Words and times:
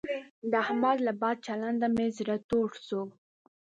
د 0.51 0.53
احمد 0.63 0.97
له 1.07 1.13
بد 1.21 1.37
چلنده 1.47 1.87
مې 1.95 2.07
زړه 2.17 2.35
تور 2.49 2.69
شو. 2.85 3.01